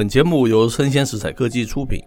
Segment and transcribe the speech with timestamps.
[0.00, 2.00] 本节目由生鲜食材科技出品，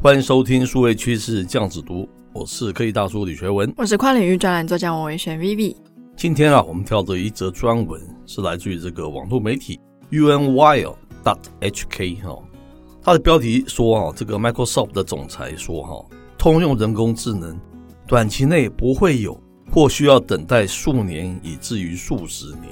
[0.00, 5.74] 欢迎收听数位趋势酱子读，我是科技大叔李学文，我是跨领域专栏作家王维轩 Vivi。
[6.16, 9.80] 今天啊，我们挑的一则专文是来自于这个网络媒体
[10.12, 12.38] UNWire dot HK 哈，
[13.02, 16.06] 它的标题说啊，这个 Microsoft 的总裁说哈，
[16.38, 17.58] 通用人工智能
[18.06, 19.36] 短期内不会有，
[19.72, 22.68] 或需要等待数年以至于数十年。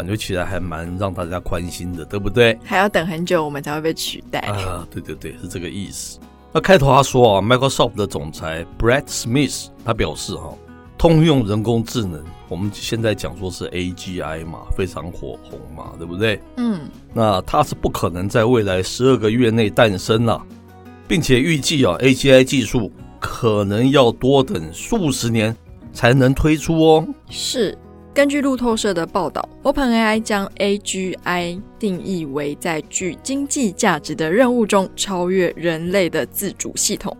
[0.00, 2.58] 感觉起来还蛮让大家宽心的，对不对？
[2.64, 4.88] 还要等很久，我们才会被取代啊！
[4.90, 6.18] 对对对，是这个意思。
[6.54, 10.54] 那开头他说啊，Microsoft 的总裁 Brad Smith 他表示哈，
[10.96, 16.40] 通用人工智能，我们现在讲说是 AGI 嘛，非常火红嘛，对不对？
[16.56, 16.80] 嗯。
[17.12, 20.40] 那它是不可能在未来十二个月内诞生了，
[21.06, 25.54] 并且预计啊，AGI 技术可能要多等数十年
[25.92, 27.06] 才能推出哦。
[27.28, 27.76] 是。
[28.12, 37.16] 根据路透社的报道，OpenAI 将 AGI 定义为在具经济价值的任务中超越人类的自主系统。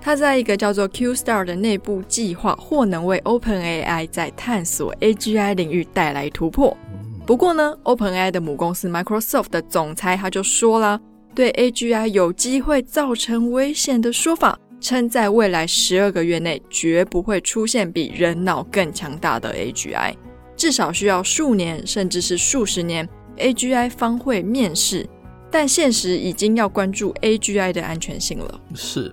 [0.00, 6.76] 它在一个叫做 Q-Star 的内部计划，或能为 OpenAI 在探索 AGI 领域带来突破。
[7.24, 11.00] 不过呢，OpenAI 的母公司 Microsoft 的总裁他就说了，
[11.34, 20.14] 对 AGI 有机会造成危险的说法，称在未来十二个月内绝不会出现比人脑更强大的 AGI。
[20.54, 25.08] 至少需要数年，甚至是数十年，AGI 方会面世。
[25.50, 28.60] 但现实已经要关注 AGI 的安全性了。
[28.74, 29.10] 是，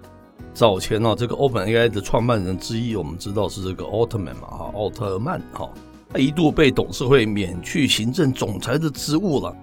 [0.53, 5.69] 早前呢、啊，这个 OpenAI 的创办人之一，我们知道是这个奥特曼嘛，哈，奥特曼哈，
[6.09, 9.55] 他一度被董事会免去行政总裁的职务了，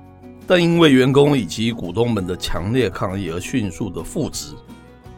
[0.46, 4.54] 但因为员工以及股东们的强烈抗议而迅速的复职。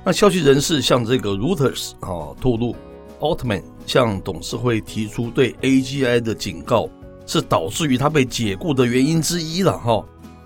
[0.04, 2.74] 那消息人士向这个 Reuters 啊透露。
[3.20, 6.88] 奥特曼向董事会提出对 AGI 的警告，
[7.26, 10.02] 是导致于他被解雇的原因之一了哈。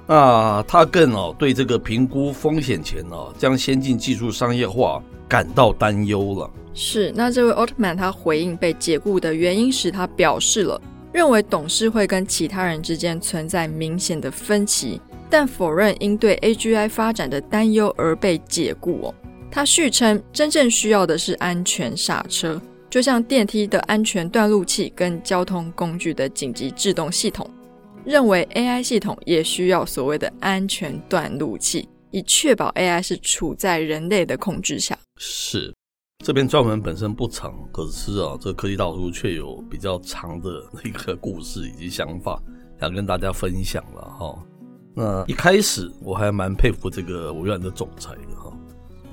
[0.08, 6.50] 那他更哦对这个评估风险前呢，将先进技术商业化感到担忧了。
[6.74, 10.82] 是，那这位奥特曼他回应被解雇的原因时，他表示了
[11.12, 15.00] 认为董事会跟其他人之间存在明显的分歧，
[15.30, 19.14] 但否认因对 AGI 发展的担忧而被解雇哦。
[19.54, 22.60] 他续称，真正需要的是安全刹车，
[22.90, 27.48] 就像电梯的安全断路器跟交通工具的紧急制动系统。
[28.04, 34.98] 认为 AI 系统也需要所谓的安全断路器，以确保 AI 是处在人类的控制下。
[35.18, 35.72] 是，
[36.24, 40.48] 这篇专文本身不长，可是啊，这科技大叔却有比较长的
[40.84, 42.42] 一个故事以及想法，
[42.80, 44.36] 想跟大家分享了哈。
[44.96, 48.50] 那一开始我还蛮佩服这个微软的总裁的哈。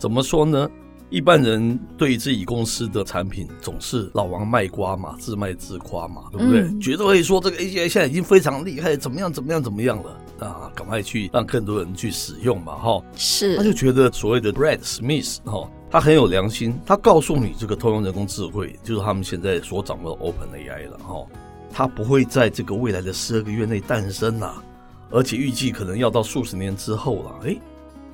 [0.01, 0.67] 怎么说呢？
[1.11, 6.61] 一般人对自己公司的产品总是老王卖瓜嘛，自卖自夸嘛，对不对？
[6.61, 10.17] 嗯、觉得会说这个 AGI 现在已经非常厉害，怎么样怎么样怎么样了
[10.47, 10.71] 啊？
[10.73, 12.99] 赶快去让更多人去使用嘛，哈。
[13.15, 13.55] 是。
[13.57, 21.23] 他就觉得所谓的 Brad Smith 哈，他很有良心，他告诉你这个通用人工智慧就是他们现在所掌握的 OpenAI 了哈，
[21.71, 24.63] 它不会在这个未来的十二个月内诞生了，
[25.11, 27.59] 而且预计可能要到数十年之后了，诶。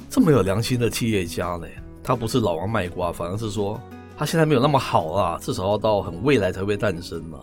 [0.10, 1.68] 这么有良心的企业家呢，
[2.04, 3.80] 他不是老王卖瓜，反而是说
[4.18, 7.40] 他现在没有那么好啦，至少要到很未来才会诞生嘛。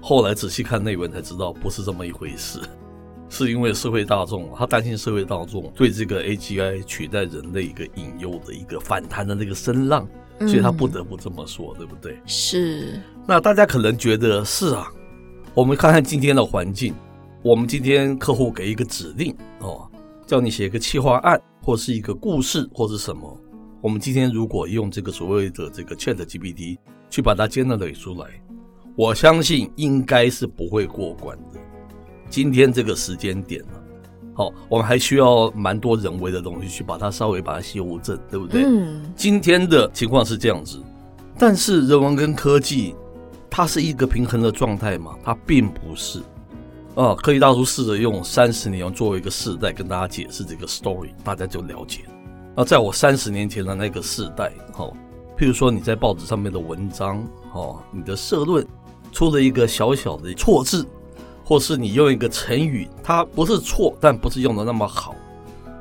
[0.00, 2.60] 后来仔细看内文才知道，不是这么一回事，
[3.28, 10.06] 是因为社会大众，他担心社会大众对这个 AGI 取代人类一个引诱的一个反弹的那个声浪，
[10.38, 12.16] 所以他不得不这么说，对不对？
[12.26, 13.00] 是。
[13.26, 14.86] 那大家可能觉得是啊，
[15.52, 16.94] 我们看看今天的环境，
[17.42, 19.87] 我们今天客户给一个指令哦，
[20.28, 21.40] 叫你写一个企划案。
[21.60, 23.38] 或是一个故事，或是什么？
[23.82, 26.78] 我们今天如果用这个所谓的这个 ChatGPT
[27.10, 28.26] 去把它 generate 出来，
[28.96, 31.60] 我相信应该是不会过关的。
[32.30, 33.74] 今天这个时间点呢，
[34.34, 38.62] 好，我们还需要蛮多人为的东西去把它稍微把它修正，对不对？
[38.64, 39.12] 嗯。
[39.14, 40.82] 今天的情况是这样子，
[41.36, 42.94] 但是人文跟科技，
[43.50, 45.18] 它是一个平衡的状态嘛？
[45.22, 46.22] 它并不是。
[46.98, 52.00] 啊，科技大叔试着用三十年作为一个世代跟大家解释这个 story，大家就了解。
[52.56, 54.92] 那在我三十年前的那个世代，哦，
[55.38, 58.66] 譬如说你在报纸上面的文章，哦，你的社论
[59.12, 60.84] 出了一个小小的错字，
[61.44, 65.14] 或是你用一个成语，它不是错，但不是用的那么好。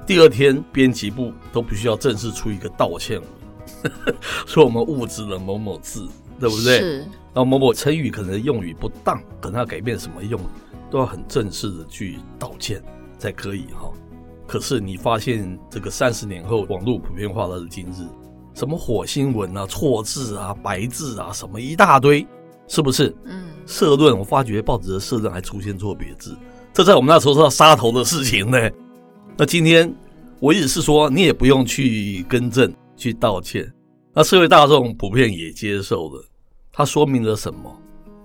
[0.05, 4.15] 第二天，编辑部都必须要正式出一个道歉文，
[4.45, 6.07] 说我们误植了某某字，
[6.39, 6.79] 对不对？
[6.79, 6.99] 是。
[7.33, 10.43] 然后某某成语可能用语不当，可能要改变什么用语，
[10.89, 12.81] 都要很正式的去道歉
[13.17, 13.91] 才可以哈。
[14.45, 18.07] 可是你发现这个三十年后，网络普遍化的今日，
[18.53, 22.25] 什么火星文啊、错字啊、白字啊，什么一大堆，
[22.67, 23.15] 是不是？
[23.25, 23.45] 嗯。
[23.65, 26.37] 社论，我发觉报纸的社论还出现错别字，
[26.73, 28.57] 这在我们那时候是要杀头的事情呢。
[29.35, 29.93] 那今天
[30.39, 33.69] 我意思是说，你也不用去更正、去道歉，
[34.13, 36.23] 那社会大众普遍也接受了。
[36.71, 37.77] 它说明了什么？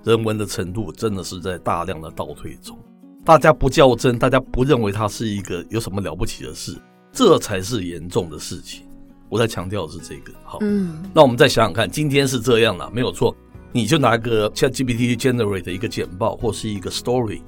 [0.05, 2.79] 人文的程度真的是在大量的倒退中。
[3.25, 6.77] 大家不较真，大家不认为它是一个有什么了不起的事，
[7.13, 8.85] 这才是严重的事情。
[9.29, 10.33] 我在强调的是这个。
[10.45, 13.35] 好，嗯，那我们再想想看，今天是这样了，没有错。
[13.71, 17.41] 你就拿个像 GPT generate 的一个简报，或是一个 story，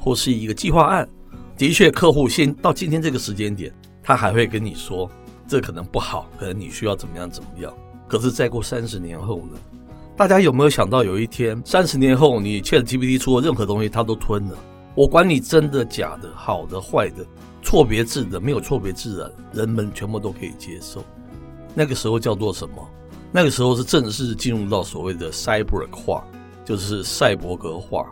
[0.00, 1.08] 或是一个计划案。
[1.56, 3.72] 的确，客户先到今天这个时间点，
[4.02, 5.10] 他还会跟你说，
[5.46, 7.72] 这可能不好，可能你需要怎么样怎么样。
[8.08, 9.58] 可是再过三十年后呢？
[10.20, 14.58] 大家有没有想到，有一天三十年后，你 ChatGPT 出的任何东西，它都吞了。
[14.94, 17.24] 我管你真的假的，好的坏的，
[17.62, 21.02] 错别字的没有错别字的，人们全部都可以接受。
[21.74, 22.86] 那个时候叫做什么？
[23.32, 26.22] 那个时候是正式进入到所谓的 cyborg 化，
[26.66, 28.10] 就是赛博格化。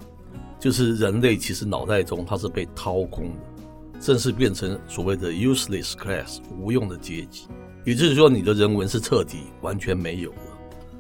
[0.58, 7.49] 就是人类其实脑袋中它是被掏空的，正式变成所谓的 useless class 无用的阶级，
[7.84, 10.57] 也就是说你的人文是彻底完全没有了，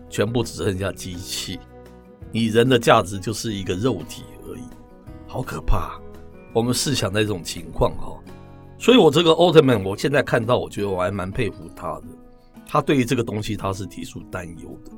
[0.08, 1.58] 全部只剩下机器，
[2.32, 4.62] 你人的价值就是一个肉体而已，
[5.26, 6.00] 好可怕！
[6.52, 8.18] 我们试想那种情况哈，
[8.78, 12.04] 所以我这个奥特曼，我现在看到，我觉得我还蛮佩服他的，
[12.66, 14.90] 他对于这个东西他是提出担忧的，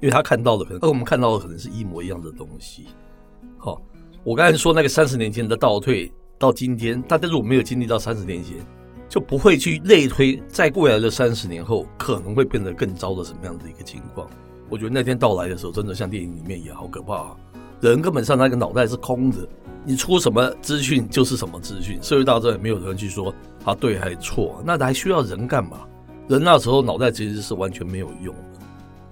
[0.00, 2.86] 因为他看到的可能跟我们看到的可能是一模一样的东西，
[3.56, 3.80] 好。
[4.24, 8.56] 我刚才说那个三十年前的倒退到今天，大家如果没有经历到三十年前，
[9.08, 14.28] 就不会去类推，在未来的三十年后可能会变得更糟的什么样的一个情况。
[14.68, 17.36] 我觉得那天到来的时候，真的像电影里面一样，好可怕啊！
[17.80, 19.38] 人根本上那个脑袋是空的，
[19.84, 23.32] 你出什么资讯就是什么资讯，社会大众也没有人去说
[23.64, 25.86] 他对还是错，那还需要人干嘛？
[26.28, 28.60] 人那时候脑袋其实是完全没有用的。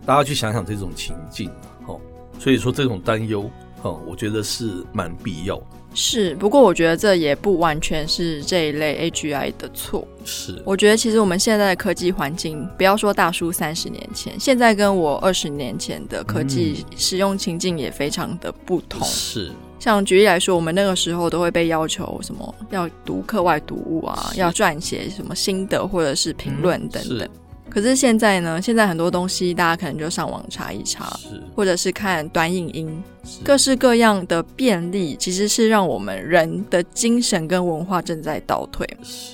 [0.05, 1.49] 大家去想想这种情境
[1.87, 1.95] 啊，
[2.39, 3.51] 所以说这种担忧。
[3.83, 5.67] 哦，我觉得是蛮必要的。
[5.99, 10.07] 是，不过我觉得这也不完全是这一类 AGI 的错。
[10.27, 19.07] 是，我觉得其实我们现在的科技环境，不要说大叔三十年前，现在跟我二十年前的科技使用情境也非常的不同。
[19.09, 27.27] 是，像举例来说，我们那个时候都会被要求什么要读课外读物啊，要撰写什么心得或者是评论等等。
[27.71, 28.61] 可是现在呢？
[28.61, 38.87] 现在很多东西大家可能就上网查一查，是或者是看短影音，是各式各样的便利，其实是让我们人的精神跟文化正在倒退。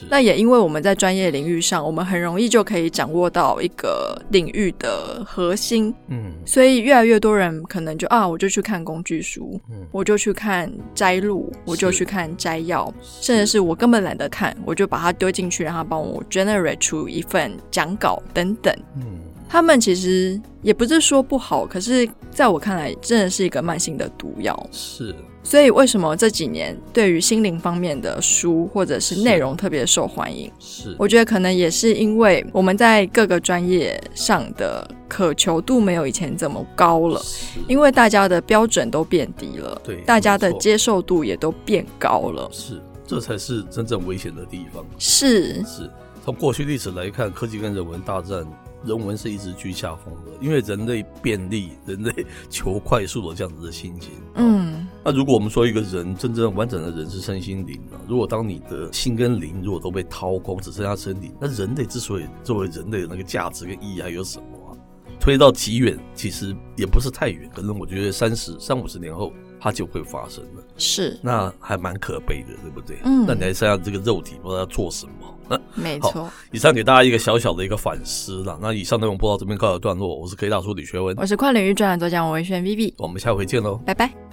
[0.08, 18.20] 那也因为我们在专业领域上，我们很容易就可以掌握到一个领域的核心，嗯，所以越来越多人可能就啊，我就去看工具书，嗯，我就去看摘录，我就去看摘要，甚至是我根本懒得看，我就把它丢进去，让它帮我 generate 出一份讲稿。
[18.34, 19.18] 等等，嗯，
[19.52, 24.58] 他们其实也不是说不好，可是在我看来，真的是一个慢性的毒药。
[24.72, 30.50] 是，所以为什么这几年对于心灵方面的书或者是内容特别受欢迎？
[30.58, 37.20] 是，我觉得可能也是因为我们在各个专业上的渴求度没有以前这么高了，
[37.68, 42.48] 因为大家的标准都变低了，对，大家的接受度也都变高了。
[42.50, 44.82] 是，这才是真正危险的地方。
[44.98, 45.90] 是是。
[46.24, 48.46] 从过去历史来看，科技跟人文大战，
[48.84, 54.10] 人文是一直居下风的，因为人类便利、人类求快速的这样子的心情。
[54.34, 57.98] 嗯，那如果我们说一个人真正完整的人是身心灵呢？
[58.08, 64.76] 如果当你的心跟灵如果都被掏空，只剩下身体，那人类之所以作为人类的那个价值跟意义还有什么啊？
[65.20, 69.32] 推到极远，其实也不是太远，可能我觉得三十三五十年后。
[69.64, 72.98] 它就会发生了，是，那还蛮可悲的，对不对？
[73.04, 75.38] 嗯，那你还剩下这个肉体，不知道要做什么？
[75.74, 76.28] 没错。
[76.50, 78.58] 以上给大家一个小小的一个反思了。
[78.60, 84.31] 那以上内容播到这边告一段落，我是 K 大叔李学文，我是跨领域专栏作家王维轩 Vivi，我们下回见喽，拜拜。